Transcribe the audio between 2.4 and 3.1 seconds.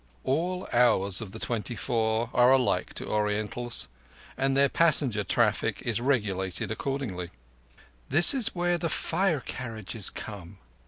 alike to